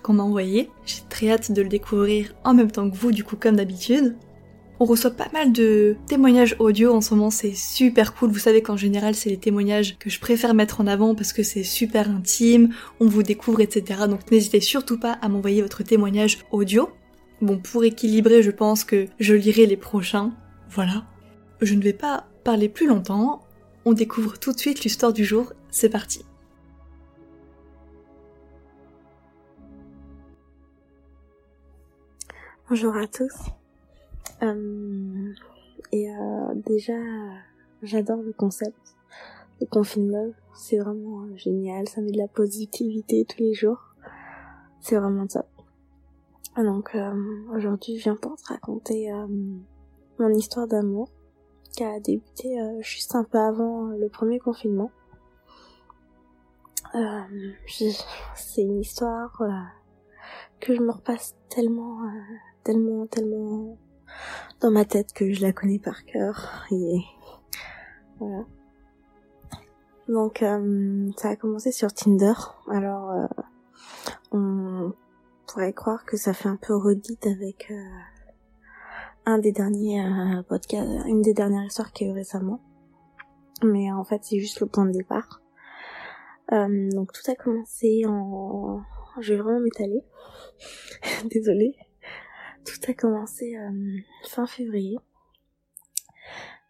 [0.00, 0.70] qu'on m'a envoyé.
[0.84, 4.16] J'ai très hâte de le découvrir en même temps que vous, du coup, comme d'habitude.
[4.78, 8.30] On reçoit pas mal de témoignages audio en ce moment, c'est super cool.
[8.30, 11.42] Vous savez qu'en général, c'est les témoignages que je préfère mettre en avant parce que
[11.42, 14.00] c'est super intime, on vous découvre, etc.
[14.06, 16.90] Donc n'hésitez surtout pas à m'envoyer votre témoignage audio.
[17.40, 20.32] Bon, pour équilibrer, je pense que je lirai les prochains.
[20.68, 21.04] Voilà.
[21.62, 23.46] Je ne vais pas parler plus longtemps.
[23.86, 25.54] On découvre tout de suite l'histoire du jour.
[25.70, 26.22] C'est parti.
[32.68, 33.32] Bonjour à tous.
[34.42, 35.32] Euh,
[35.92, 36.98] et euh, déjà,
[37.80, 38.96] j'adore le concept
[39.60, 40.34] de Confine Love.
[40.52, 41.88] C'est vraiment euh, génial.
[41.88, 43.94] Ça met de la positivité tous les jours.
[44.80, 45.46] C'est vraiment top.
[46.56, 47.14] Donc euh,
[47.54, 49.28] aujourd'hui, je viens pour te raconter euh,
[50.18, 51.08] mon histoire d'amour
[51.70, 54.90] qui a débuté juste un peu avant le premier confinement.
[57.68, 59.40] c'est une histoire
[60.58, 62.00] que je me repasse tellement,
[62.66, 63.78] tellement, tellement
[64.60, 66.98] dans ma tête que je la connais par cœur et
[68.18, 68.44] voilà.
[70.08, 72.32] Donc euh, ça a commencé sur Tinder.
[72.68, 73.26] Alors euh,
[74.32, 74.92] on
[75.46, 77.84] pourrait croire que ça fait un peu redite avec euh,
[79.26, 80.04] un des derniers
[80.48, 82.60] podcasts, une des dernières histoires qu'il y a eu récemment.
[83.62, 85.40] Mais en fait c'est juste le point de départ.
[86.50, 88.80] donc tout a commencé en...
[89.20, 90.02] Je vais vraiment m'étaler.
[91.30, 91.76] Désolée
[92.66, 94.98] tout a commencé euh, fin février.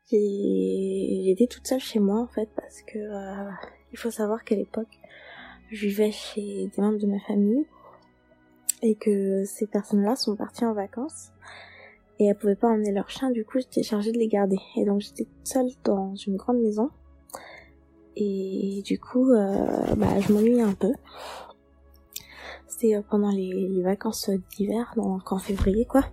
[0.09, 3.51] J'étais toute seule chez moi en fait parce que euh,
[3.93, 5.01] il faut savoir qu'à l'époque
[5.73, 7.67] je vivais chez des membres de ma famille
[8.83, 11.33] et que ces personnes-là sont parties en vacances
[12.21, 13.31] et elles pouvaient pas emmener leur chien.
[13.31, 14.59] Du coup j'étais chargée de les garder.
[14.77, 16.91] Et donc j'étais toute seule dans une grande maison.
[18.15, 20.93] Et du coup euh, bah je m'ennuie un peu
[22.67, 26.05] c'était euh, pendant les, vacances d'hiver, donc en février quoi.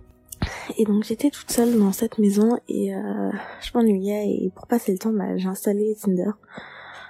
[0.78, 4.92] Et donc j'étais toute seule dans cette maison et euh, je m'ennuyais et pour passer
[4.92, 6.30] le temps, bah, j'ai installé Tinder.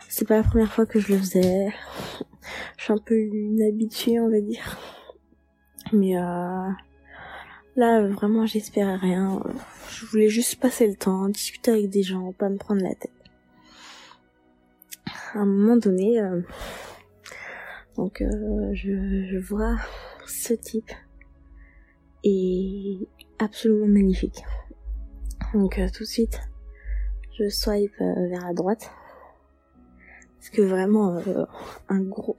[0.09, 1.73] C'est pas la première fois que je le faisais.
[2.77, 4.79] Je suis un peu une habituée, on va dire.
[5.93, 6.69] Mais euh,
[7.77, 9.43] là, vraiment, j'espérais rien.
[9.91, 13.11] Je voulais juste passer le temps, discuter avec des gens, pas me prendre la tête.
[15.35, 16.41] À un moment donné, euh,
[17.97, 19.77] donc euh, je, vois
[20.27, 20.91] ce type
[22.25, 23.07] est
[23.39, 24.43] absolument magnifique.
[25.53, 26.41] Donc euh, tout de suite,
[27.39, 28.91] je swipe euh, vers la droite.
[30.39, 31.23] Parce que vraiment,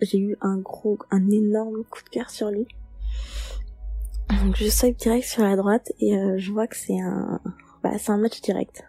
[0.01, 2.67] j'ai eu un gros, un énorme coup de cœur sur lui.
[4.29, 7.41] Donc je swipe direct sur la droite et je vois que c'est un,
[7.81, 8.83] bah c'est un match direct.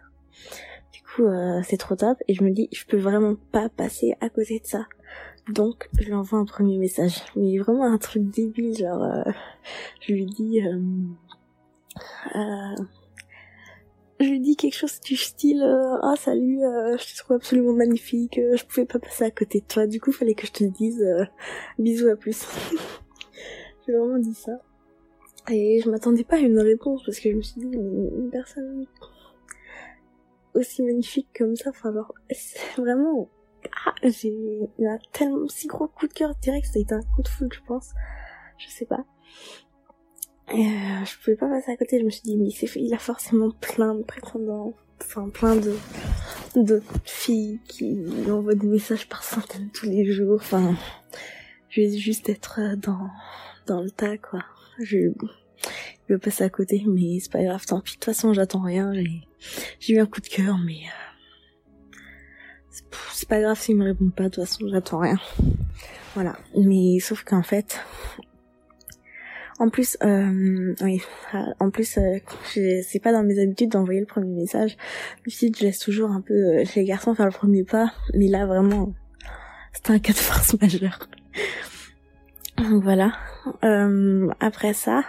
[1.17, 1.25] Coup,
[1.63, 4.67] c'est trop top et je me dis, je peux vraiment pas passer à côté de
[4.67, 4.85] ça.
[5.49, 7.21] Donc, je lui envoie un premier message.
[7.35, 9.31] Mais vraiment un truc débile, genre, euh,
[10.01, 10.79] je lui dis, euh,
[12.35, 12.83] euh,
[14.19, 15.63] je lui dis quelque chose du style,
[16.01, 19.87] ah salut, je te trouve absolument magnifique, je pouvais pas passer à côté de toi,
[19.87, 21.05] du coup, fallait que je te dise,
[21.79, 22.45] bisous à plus.
[23.87, 24.59] J'ai vraiment dit ça.
[25.49, 28.85] Et je m'attendais pas à une réponse parce que je me suis dit, une personne
[30.57, 32.13] aussi magnifique comme ça, enfin genre,
[32.77, 33.29] vraiment
[33.85, 34.29] ah, j'ai
[34.79, 37.27] eu un tellement si gros coup de cœur direct, ça a été un coup de
[37.27, 37.91] foudre, je pense.
[38.57, 39.05] Je sais pas.
[40.51, 42.97] Et euh, je pouvais pas passer à côté, je me suis dit, mais il a
[42.97, 45.75] forcément plein de prétendants, enfin plein de,
[46.55, 47.99] de filles qui
[48.31, 50.75] envoient des messages par centaines tous les jours, enfin,
[51.69, 53.09] je vais juste être dans,
[53.65, 54.39] dans le tas, quoi.
[54.79, 55.11] Je,
[56.07, 58.61] je vais passer à côté, mais c'est pas grave, tant pis, de toute façon j'attends
[58.61, 58.93] rien,
[59.79, 61.97] j'ai, eu un coup de cœur, mais euh,
[63.13, 65.19] c'est pas grave s'il me répond pas, de toute façon j'attends rien.
[66.13, 66.37] Voilà.
[66.55, 67.79] Mais sauf qu'en fait,
[69.59, 71.01] en plus, euh, oui,
[71.33, 72.19] euh, en plus, euh,
[72.53, 74.77] c'est pas dans mes habitudes d'envoyer le premier message.
[75.25, 78.93] Je je laisse toujours un peu les garçons faire le premier pas, mais là vraiment,
[79.73, 80.99] c'était un cas de force majeure.
[82.57, 83.13] Donc voilà.
[83.63, 85.03] Euh, après ça,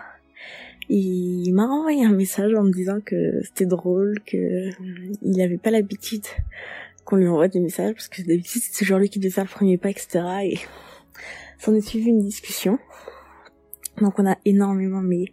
[0.89, 4.71] il m'a envoyé un message en me disant que c'était drôle, que
[5.23, 6.25] il n'avait pas l'habitude
[7.05, 9.79] qu'on lui envoie des messages parce que d'habitude c'est toujours lui qui devait le premier
[9.79, 10.21] pas, etc.
[10.45, 10.59] Et
[11.59, 12.79] s'en est suivi une discussion.
[14.01, 15.27] Donc on a énormément, mais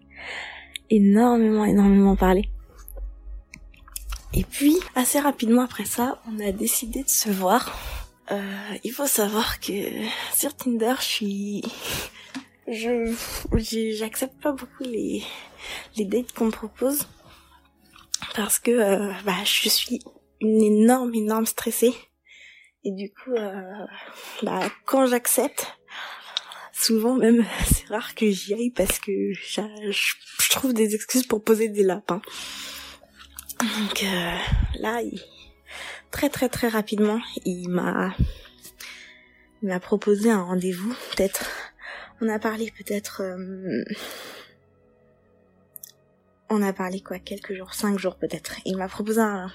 [0.90, 2.50] énormément, énormément parlé.
[4.34, 7.78] Et puis, assez rapidement après ça, on a décidé de se voir.
[8.32, 8.42] Euh,
[8.84, 9.72] il faut savoir que
[10.34, 11.64] sur Tinder, je suis,
[12.68, 13.14] je,
[13.98, 15.24] j'accepte pas beaucoup les
[15.98, 17.08] les dates qu'on me propose
[18.36, 20.00] parce que euh, bah je suis
[20.42, 21.94] une énorme, énorme stressée.
[22.84, 23.86] Et du coup, euh,
[24.44, 25.76] bah, quand j'accepte,
[26.72, 31.68] souvent même, c'est rare que j'y aille parce que je, trouve des excuses pour poser
[31.68, 32.22] des lapins.
[33.60, 34.38] Donc euh,
[34.80, 35.02] là,
[36.12, 38.14] très très très rapidement, il m'a
[39.62, 40.94] il m'a proposé un rendez-vous.
[41.16, 41.65] Peut-être,
[42.22, 43.84] on a parlé peut-être, euh,
[46.50, 48.56] on a parlé quoi, quelques jours, cinq jours peut-être.
[48.66, 49.52] Il m'a proposé un,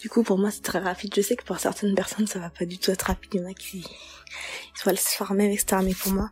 [0.00, 1.12] du coup, pour moi, c'est très rapide.
[1.14, 3.30] Je sais que pour certaines personnes, ça va pas du tout être rapide.
[3.34, 3.84] Il y en a qui,
[4.74, 5.82] soit le former, etc.
[5.84, 6.30] Mais pour moi,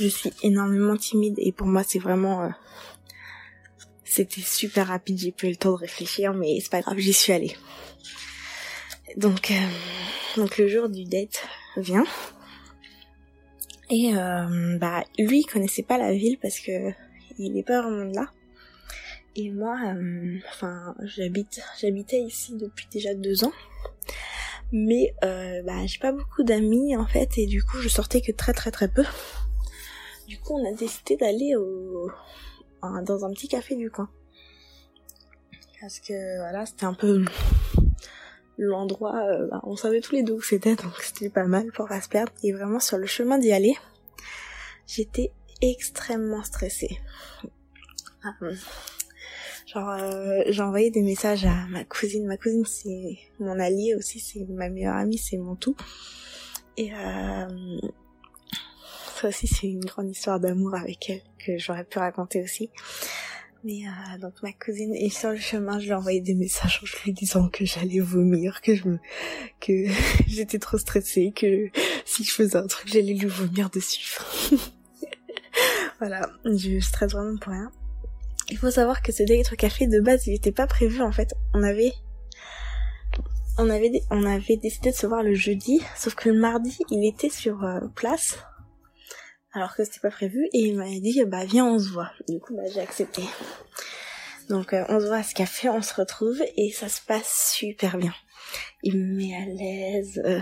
[0.00, 2.48] je suis énormément timide et pour moi, c'est vraiment, euh,
[4.04, 5.18] c'était super rapide.
[5.18, 7.56] J'ai pas eu le temps de réfléchir, mais c'est pas grave, j'y suis allée.
[9.16, 9.68] Donc, euh,
[10.36, 11.42] donc le jour du date
[11.76, 12.04] vient.
[13.90, 16.92] Et euh, bah lui il connaissait pas la ville parce que
[17.38, 18.32] il est pas vraiment de là.
[19.36, 23.52] Et moi, euh, enfin, j'habite, j'habitais ici depuis déjà deux ans,
[24.72, 28.32] mais euh, bah, j'ai pas beaucoup d'amis en fait, et du coup, je sortais que
[28.32, 29.04] très très très peu.
[30.26, 32.10] Du coup, on a décidé d'aller au,
[32.82, 34.10] dans un petit café du coin,
[35.80, 37.24] parce que voilà, c'était un peu
[38.58, 41.88] l'endroit, euh, bah, on savait tous les deux où c'était, donc c'était pas mal pour
[41.88, 42.32] pas se perdre.
[42.42, 43.74] Et vraiment sur le chemin d'y aller,
[44.86, 45.32] j'étais
[45.62, 46.98] extrêmement stressée.
[48.22, 48.34] Ah,
[49.66, 52.26] Genre, euh, des messages à ma cousine.
[52.26, 55.76] Ma cousine, c'est mon allié aussi, c'est ma meilleure amie, c'est mon tout.
[56.78, 57.78] Et euh,
[59.20, 62.70] ça aussi, c'est une grande histoire d'amour avec elle que j'aurais pu raconter aussi.
[63.64, 66.80] Mais euh, donc ma cousine et sur le chemin, je lui ai envoyé des messages
[66.82, 68.98] en lui disant que j'allais vomir, que je me,
[69.60, 69.72] que
[70.28, 71.68] j'étais trop stressée, que
[72.04, 74.16] si je faisais un truc, j'allais lui vomir dessus.
[75.98, 77.72] voilà, je stresse vraiment pour rien.
[78.50, 81.34] Il faut savoir que ce date café de base, il était pas prévu en fait.
[81.52, 81.92] On avait
[83.58, 87.06] on avait on avait décidé de se voir le jeudi, sauf que le mardi, il
[87.06, 88.38] était sur euh, place
[89.58, 92.10] alors que c'était pas prévu et il m'a dit bah viens on se voit.
[92.28, 93.22] Du coup bah j'ai accepté.
[94.48, 97.52] Donc euh, on se voit à ce café, on se retrouve et ça se passe
[97.54, 98.14] super bien.
[98.82, 100.22] Il me met à l'aise.
[100.24, 100.40] Euh,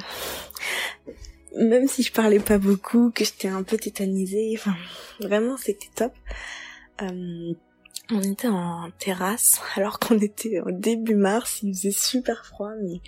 [1.56, 4.76] même si je parlais pas beaucoup, que j'étais un peu tétanisée, enfin
[5.20, 6.12] vraiment c'était top.
[7.00, 7.54] Euh,
[8.10, 13.00] on était en terrasse alors qu'on était au début mars, il faisait super froid mais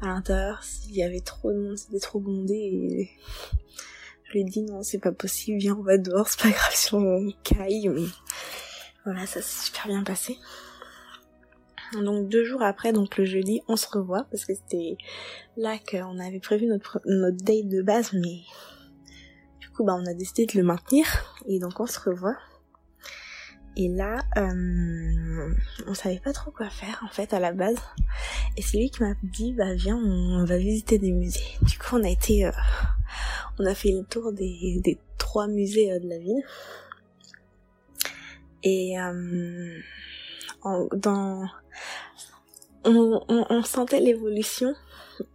[0.00, 3.10] à l'intérieur s'il y avait trop de monde, c'était trop bondé
[4.30, 6.72] je lui ai dit non c'est pas possible, viens on va dehors, c'est pas grave
[6.72, 8.06] si on caille mais
[9.04, 10.38] voilà ça s'est super bien passé.
[11.94, 14.96] Donc deux jours après, donc le jeudi, on se revoit parce que c'était
[15.56, 18.42] là qu'on avait prévu notre, date de base mais
[19.58, 21.06] du coup bah on a décidé de le maintenir
[21.46, 22.36] et donc on se revoit.
[23.76, 25.54] Et là, euh,
[25.86, 27.78] on savait pas trop quoi faire en fait à la base.
[28.56, 31.40] Et c'est lui qui m'a dit bah viens on va visiter des musées.
[31.62, 32.52] Du coup on a été, euh,
[33.58, 36.42] on a fait le tour des, trois musées euh, de la ville.
[38.62, 39.78] Et euh,
[40.94, 41.46] dans,
[42.84, 44.74] on, on, sentait l'évolution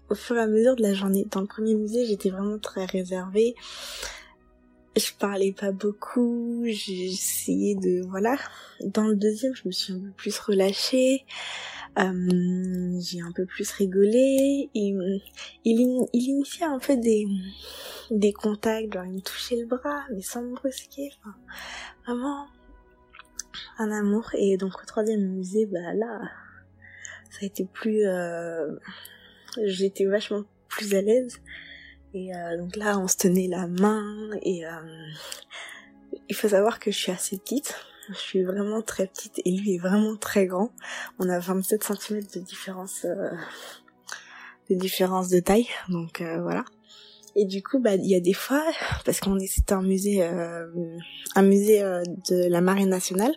[0.10, 1.26] au fur et à mesure de la journée.
[1.32, 3.56] Dans le premier musée j'étais vraiment très réservée
[4.96, 8.38] je parlais pas beaucoup, essayé de voilà.
[8.82, 11.26] Dans le deuxième, je me suis un peu plus relâchée,
[12.00, 14.70] euh, j'ai un peu plus rigolé.
[14.74, 15.22] Il,
[15.64, 17.26] il, il initiait un peu des
[18.12, 21.12] des contacts, genre il me touchait le bras, mais sans me brusquer.
[21.20, 21.36] Enfin,
[22.06, 22.48] vraiment
[23.78, 24.30] un amour.
[24.34, 26.22] Et donc au troisième musée, bah là,
[27.30, 28.72] ça a été plus, euh,
[29.64, 31.42] j'étais vachement plus à l'aise.
[32.14, 34.72] Et euh, donc là, on se tenait la main et euh,
[36.30, 37.76] il faut savoir que je suis assez petite.
[38.10, 40.72] Je suis vraiment très petite et lui est vraiment très grand.
[41.20, 43.32] On a 27 cm de différence, euh,
[44.70, 45.68] de différence de taille.
[45.90, 46.66] Donc voilà.
[47.36, 48.64] Et du coup, bah il y a des fois,
[49.04, 53.34] parce qu'on est c'était un musée, un musée de la marine nationale.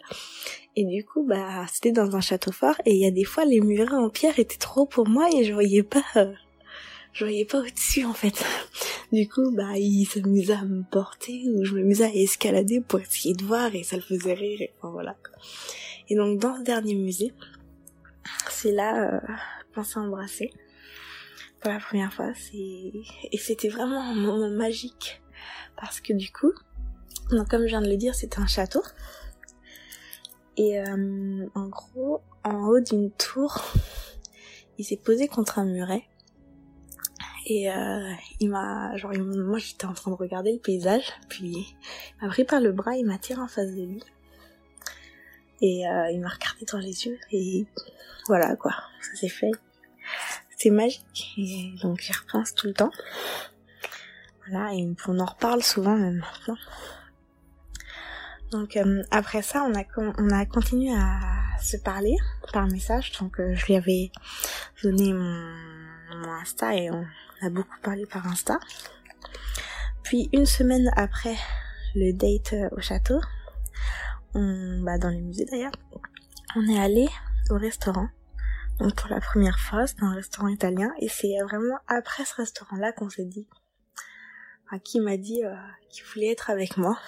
[0.77, 2.77] Et du coup, bah c'était dans un château fort.
[2.85, 5.45] Et il y a des fois, les murets en pierre étaient trop pour moi et
[5.45, 6.05] je voyais pas
[7.19, 8.45] je voyais pas au-dessus en fait.
[9.11, 13.35] Du coup, bah, il s'amusait à me porter ou je m'amusais à escalader pour essayer
[13.35, 15.17] de voir et ça le faisait rire et voilà.
[16.11, 17.33] Et donc dans ce dernier musée,
[18.51, 19.21] c'est là euh,
[19.75, 20.53] qu'on s'est embrassé
[21.61, 22.33] pour la première fois.
[22.53, 25.23] Et c'était vraiment un moment magique
[25.81, 26.53] parce que du coup,
[27.31, 28.83] donc comme je viens de le dire, c'était un château.
[30.59, 33.65] Et euh, en gros, en haut d'une tour,
[34.77, 36.05] il s'est posé contre un muret.
[37.50, 41.75] Et euh, il m'a, genre, moi j'étais en train de regarder le paysage, puis
[42.21, 44.02] il m'a pris par le bras, il m'a tiré en face de lui.
[45.62, 47.67] Et euh, il m'a regardé dans les yeux, et
[48.26, 49.50] voilà quoi, ça s'est fait.
[50.59, 52.90] C'est magique, et donc j'y repense tout le temps.
[54.47, 56.59] Voilà, et on en reparle souvent même maintenant.
[58.50, 61.19] Donc euh, après ça, on a on a continué à
[61.62, 62.17] se parler
[62.52, 63.12] par message.
[63.19, 64.11] Donc je lui avais
[64.83, 65.55] donné mon,
[66.11, 67.07] mon, Insta et on
[67.40, 68.59] a beaucoup parlé par Insta.
[70.02, 71.37] Puis une semaine après
[71.95, 73.21] le date euh, au château,
[74.35, 75.73] on, bah dans le musée d'ailleurs,
[76.57, 77.09] on est allé
[77.50, 78.09] au restaurant.
[78.78, 82.92] Donc pour la première fois, c'est un restaurant italien et c'est vraiment après ce restaurant-là
[82.92, 83.49] qu'on s'est dit,
[84.66, 85.42] enfin, qui m'a dit
[85.90, 86.99] qu'il voulait être avec moi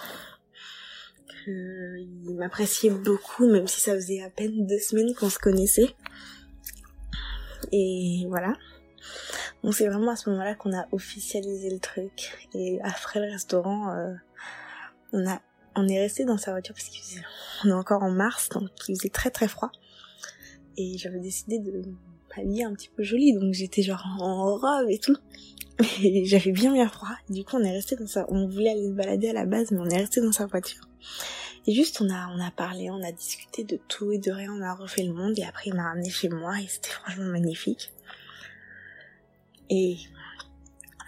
[1.47, 5.95] il m'appréciait beaucoup, même si ça faisait à peine deux semaines qu'on se connaissait.
[7.71, 8.53] Et voilà.
[9.63, 12.49] Donc c'est vraiment à ce moment-là qu'on a officialisé le truc.
[12.53, 14.13] Et après le restaurant, euh,
[15.13, 15.39] on a,
[15.75, 19.09] on est resté dans sa voiture parce qu'on est encore en mars, donc il faisait
[19.09, 19.71] très très froid.
[20.77, 21.83] Et j'avais décidé de
[22.35, 25.17] m'habiller un petit peu jolie, donc j'étais genre en robe et tout.
[26.01, 27.15] Et j'avais bien bien froid.
[27.29, 29.71] Du coup, on est resté dans sa, on voulait aller se balader à la base,
[29.71, 30.81] mais on est resté dans sa voiture.
[31.67, 34.51] Et juste, on a, on a parlé, on a discuté de tout et de rien,
[34.51, 37.25] on a refait le monde, et après, il m'a ramené chez moi, et c'était franchement
[37.25, 37.93] magnifique.
[39.69, 39.97] Et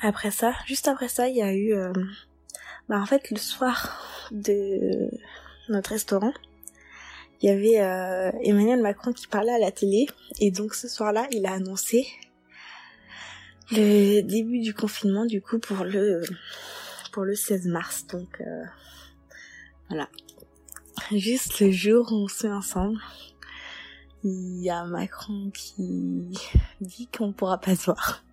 [0.01, 1.93] après ça, juste après ça, il y a eu, euh,
[2.89, 5.09] bah en fait, le soir de
[5.69, 6.33] notre restaurant,
[7.41, 10.07] il y avait euh, Emmanuel Macron qui parlait à la télé,
[10.39, 12.07] et donc ce soir-là, il a annoncé
[13.71, 16.21] le début du confinement, du coup, pour le
[17.11, 18.07] pour le 16 mars.
[18.07, 18.63] Donc euh,
[19.89, 20.09] voilà,
[21.11, 22.99] juste le jour où on se met ensemble,
[24.23, 26.31] il y a Macron qui
[26.81, 28.23] dit qu'on pourra pas se voir.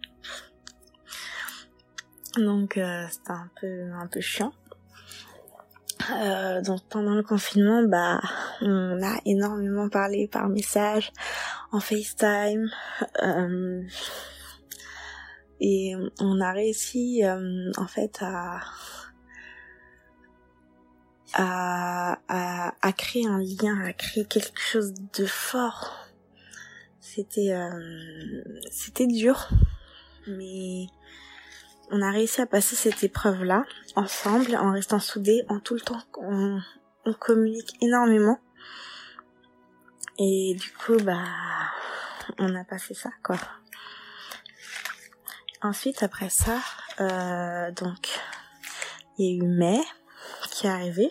[2.36, 4.52] Donc euh, c'était un peu un peu chiant.
[6.10, 8.20] Euh, donc pendant le confinement, bah
[8.62, 11.12] on a énormément parlé par message,
[11.72, 12.70] en FaceTime,
[13.22, 13.82] euh,
[15.60, 18.60] et on a réussi euh, en fait à
[21.34, 26.08] à, à, à, créer un lien, à créer quelque chose de fort.
[27.00, 29.48] C'était euh, c'était dur,
[30.26, 30.86] mais
[31.90, 33.64] on a réussi à passer cette épreuve là
[33.96, 36.60] ensemble, en restant soudés, en tout le temps on,
[37.18, 38.38] communique énormément.
[40.18, 41.24] Et du coup, bah,
[42.38, 43.36] on a passé ça, quoi.
[45.60, 46.60] Ensuite, après ça,
[47.00, 48.20] euh, donc,
[49.18, 49.80] il y a eu mai,
[50.52, 51.10] qui est arrivé.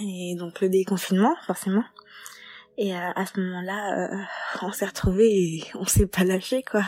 [0.00, 1.84] Et donc le déconfinement, forcément.
[2.76, 4.24] Et à, à ce moment-là, euh,
[4.62, 6.82] on s'est retrouvés et on s'est pas lâché, quoi.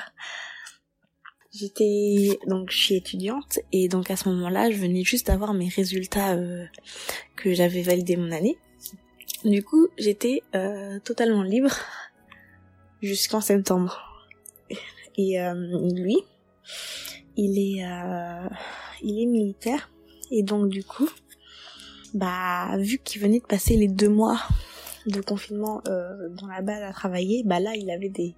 [1.52, 5.68] J'étais donc je suis étudiante et donc à ce moment-là, je venais juste d'avoir mes
[5.68, 6.66] résultats euh,
[7.36, 8.58] que j'avais validé mon année.
[9.44, 11.70] Du coup, j'étais euh, totalement libre
[13.02, 14.28] jusqu'en septembre.
[15.16, 15.54] Et euh,
[15.94, 16.18] lui,
[17.36, 17.84] il est
[19.02, 19.90] il est militaire
[20.30, 21.08] et donc du coup,
[22.14, 24.40] bah vu qu'il venait de passer les deux mois
[25.06, 28.34] de confinement euh, dans la base à travailler, bah là il avait des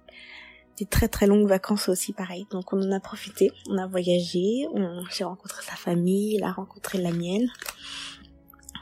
[0.81, 2.47] des très très longues vacances aussi pareil.
[2.49, 6.51] Donc on en a profité, on a voyagé, on j'ai rencontré sa famille, il a
[6.51, 7.49] rencontré la mienne.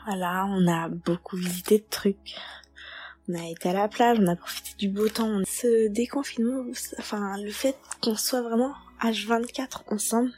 [0.05, 2.35] Voilà, on a beaucoup visité de trucs.
[3.27, 5.41] On a été à la plage, on a profité du beau temps.
[5.45, 6.65] Ce déconfinement,
[6.97, 10.31] enfin le fait qu'on soit vraiment H24 ensemble,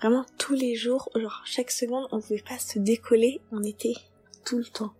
[0.00, 3.94] Vraiment tous les jours, genre chaque seconde, on pouvait pas se décoller, on était
[4.44, 4.92] tout le temps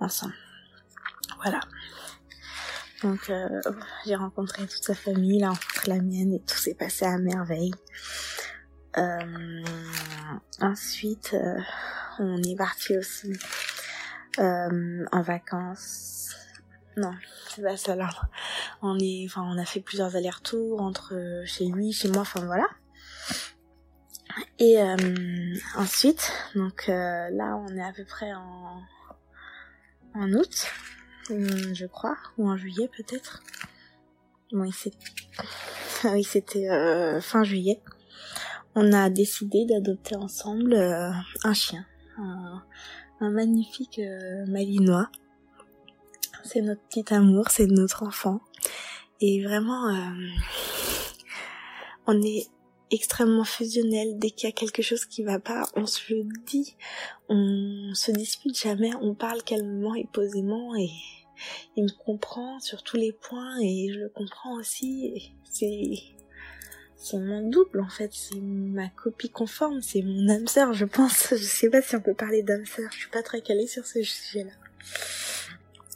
[0.00, 0.34] ensemble.
[1.40, 1.60] Voilà.
[3.04, 3.60] Donc euh,
[4.06, 7.18] j'ai rencontré toute sa famille, il a rencontré la mienne et tout s'est passé à
[7.18, 7.74] merveille.
[8.96, 9.62] Euh,
[10.62, 11.60] ensuite, euh,
[12.18, 13.32] on est parti aussi
[14.38, 16.34] en vacances.
[16.96, 17.12] Non,
[17.50, 18.08] c'est pas ça là.
[18.80, 18.96] On
[19.26, 22.66] enfin, on a fait plusieurs allers-retours entre chez lui, chez moi, enfin voilà.
[24.58, 24.78] Et
[25.76, 28.80] ensuite, donc là, on est à peu près en,
[30.14, 30.68] en août,
[31.30, 33.42] hum, je crois, ou en juillet peut-être.
[34.52, 34.70] Bon,
[36.04, 37.80] oui, c'était euh, fin juillet.
[38.74, 41.10] On a décidé d'adopter ensemble euh,
[41.44, 41.86] un chien,
[42.18, 42.62] un,
[43.20, 44.00] magnifique
[44.48, 45.08] malinois.
[46.42, 48.40] C'est notre petit amour, c'est notre enfant.
[49.20, 49.88] Et vraiment,
[52.06, 52.48] on est
[52.90, 54.18] extrêmement fusionnel.
[54.18, 56.76] Dès qu'il y a quelque chose qui va pas, on se le dit.
[57.28, 60.90] On se dispute jamais, on parle calmement et posément et
[61.76, 65.34] il me comprend sur tous les points et je le comprends aussi.
[65.52, 71.28] C'est mon double en fait, c'est ma copie conforme, c'est mon âme sœur, je pense.
[71.30, 73.84] Je sais pas si on peut parler d'âme sœur, je suis pas très calée sur
[73.84, 74.52] ce sujet-là.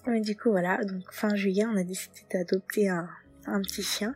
[0.07, 4.15] Mais du coup voilà, donc fin juillet, on a décidé d'adopter un petit chien,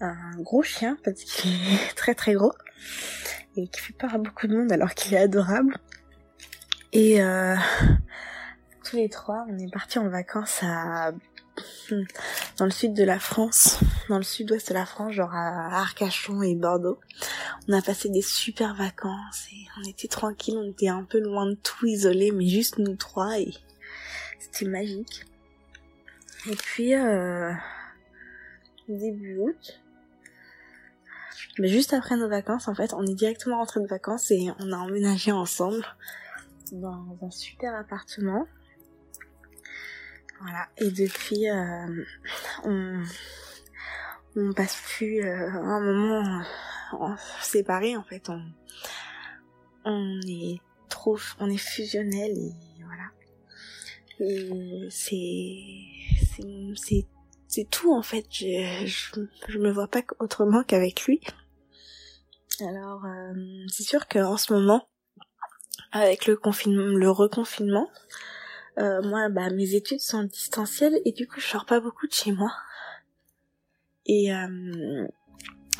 [0.00, 2.52] un gros chien parce qu'il est très très gros
[3.56, 5.78] et qui fait peur à beaucoup de monde alors qu'il est adorable.
[6.92, 7.56] Et euh,
[8.84, 11.12] tous les trois, on est partis en vacances à
[12.58, 16.42] dans le sud de la France, dans le sud-ouest de la France, genre à Arcachon
[16.42, 16.98] et Bordeaux.
[17.68, 21.46] On a passé des super vacances et on était tranquille, on était un peu loin
[21.46, 23.52] de tout, isolé, mais juste nous trois et
[24.38, 25.24] c'était magique.
[26.50, 27.52] Et puis euh,
[28.88, 29.80] début août,
[31.58, 34.72] mais juste après nos vacances, en fait, on est directement rentré de vacances et on
[34.72, 35.84] a emménagé ensemble
[36.72, 38.46] dans un super appartement.
[40.40, 40.68] Voilà.
[40.78, 42.04] Et depuis, euh,
[42.64, 43.02] on,
[44.36, 46.42] on passe plus euh, un moment
[46.92, 48.30] en, séparés en fait.
[48.30, 48.42] On,
[49.84, 52.52] on est trop, on est fusionnel et
[52.84, 53.10] voilà.
[54.90, 55.86] C'est,
[56.76, 57.06] c'est,
[57.48, 58.24] c'est tout en fait.
[58.30, 61.20] Je, je, je me vois pas autrement qu'avec lui.
[62.62, 63.32] Alors, euh,
[63.68, 64.88] c'est sûr qu'en ce moment,
[65.92, 67.88] avec le confinement, le reconfinement,
[68.78, 72.12] euh, moi, bah, mes études sont distancielles et du coup, je sors pas beaucoup de
[72.12, 72.50] chez moi.
[74.06, 75.06] Et euh,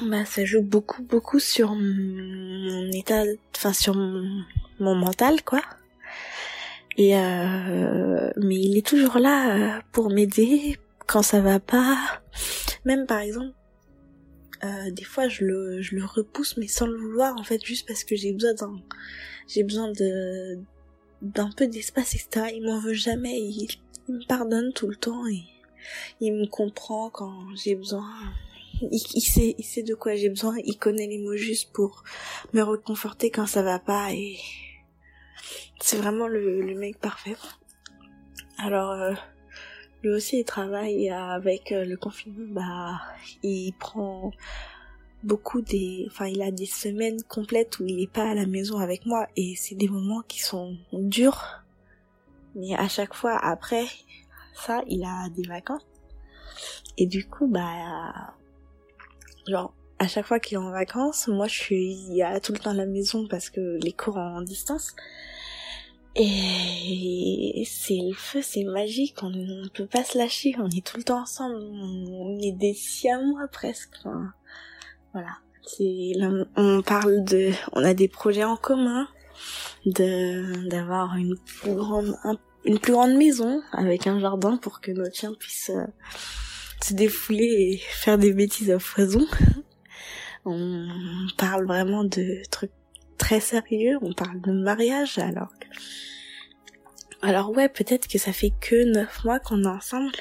[0.03, 3.25] bah, ça joue beaucoup, beaucoup sur mon état,
[3.57, 4.45] enfin sur mon,
[4.79, 5.63] mental, quoi.
[6.97, 11.97] Et euh, mais il est toujours là pour m'aider quand ça va pas.
[12.85, 13.55] Même par exemple,
[14.65, 17.87] euh, des fois je le, je le repousse mais sans le vouloir en fait juste
[17.87, 18.81] parce que j'ai besoin d'un
[19.49, 20.59] j'ai besoin de
[21.23, 23.69] d'un peu d'espace etc il m'en veut jamais il,
[24.09, 25.45] me pardonne tout le temps et
[26.21, 28.07] il me comprend quand j'ai besoin.
[28.83, 32.03] Il, sait il sait de quoi j'ai besoin il connaît les mots justes pour
[32.55, 34.39] me reconforter quand ça va pas et
[35.81, 37.37] c'est vraiment le, le mec parfait.
[38.59, 39.13] Alors euh,
[40.03, 42.47] lui aussi il travaille avec euh, le confinement.
[42.51, 43.01] Bah
[43.43, 44.31] il prend
[45.23, 48.79] beaucoup des enfin il a des semaines complètes où il est pas à la maison
[48.79, 51.63] avec moi et c'est des moments qui sont durs.
[52.55, 53.85] Mais à chaque fois après
[54.55, 55.87] ça il a des vacances.
[56.97, 58.35] Et du coup bah
[59.47, 62.71] genre à chaque fois qu'il est en vacances moi je suis a tout le temps
[62.71, 64.95] à la maison parce que les cours en distance
[66.17, 70.97] et c'est le feu, c'est magique, on ne peut pas se lâcher, on est tout
[70.97, 73.91] le temps ensemble, on est des siamois presque.
[74.01, 74.33] Enfin,
[75.13, 76.13] voilà, c'est
[76.57, 79.07] on parle de, on a des projets en commun,
[79.87, 85.87] d'avoir une plus grande maison avec un jardin pour que nos chiens puissent euh,
[86.83, 89.27] se défouler et faire des bêtises à foison.
[90.45, 90.89] On
[91.37, 92.73] parle vraiment de trucs
[93.21, 95.53] très sérieux, on parle de mariage alors.
[97.21, 100.17] Alors ouais, peut-être que ça fait que neuf mois qu'on est ensemble,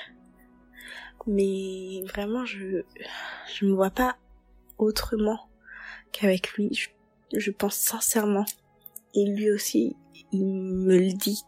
[1.25, 2.83] mais vraiment je
[3.55, 4.17] je me vois pas
[4.77, 5.49] autrement
[6.11, 6.73] qu'avec lui.
[6.73, 6.89] Je,
[7.39, 8.45] je pense sincèrement,
[9.13, 9.95] et lui aussi,
[10.33, 11.41] il me le dit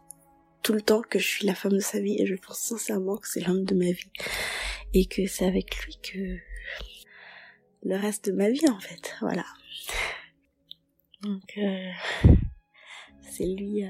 [0.64, 3.18] tout le temps que je suis la femme de sa vie et je pense sincèrement
[3.18, 4.12] que c'est l'homme de ma vie
[4.94, 6.38] et que c'est avec lui que
[7.84, 9.46] le reste de ma vie en fait, voilà.
[11.24, 11.92] Donc, euh,
[13.22, 13.90] c'est lui euh,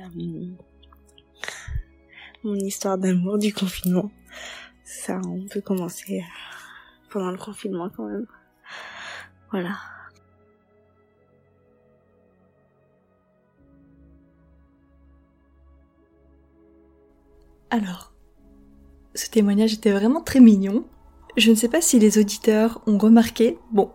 [2.44, 4.12] mon histoire d'amour du confinement.
[4.84, 6.24] Ça, on peut commencer euh,
[7.10, 8.26] pendant le confinement quand même.
[9.50, 9.78] Voilà.
[17.70, 18.13] Alors,
[19.15, 20.86] ce témoignage était vraiment très mignon.
[21.38, 23.58] Je ne sais pas si les auditeurs ont remarqué.
[23.72, 23.94] Bon,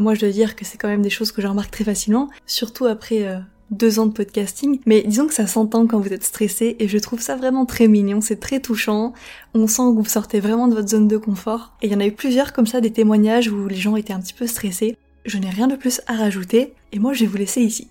[0.00, 2.30] moi, je dois dire que c'est quand même des choses que je remarque très facilement,
[2.46, 3.38] surtout après euh,
[3.70, 4.80] deux ans de podcasting.
[4.86, 7.88] Mais disons que ça s'entend quand vous êtes stressé et je trouve ça vraiment très
[7.88, 9.12] mignon, c'est très touchant.
[9.54, 11.74] On sent que vous sortez vraiment de votre zone de confort.
[11.82, 14.12] Et il y en a eu plusieurs comme ça, des témoignages où les gens étaient
[14.12, 14.96] un petit peu stressés.
[15.24, 17.88] Je n'ai rien de plus à rajouter et moi je vais vous laisser ici.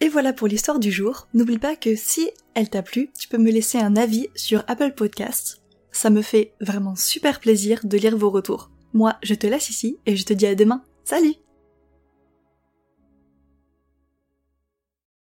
[0.00, 1.28] Et voilà pour l'histoire du jour.
[1.34, 4.92] N'oublie pas que si elle t'a plu, tu peux me laisser un avis sur Apple
[4.92, 5.60] Podcasts.
[5.92, 8.70] Ça me fait vraiment super plaisir de lire vos retours.
[8.92, 10.82] Moi, je te laisse ici et je te dis à demain.
[11.04, 11.34] Salut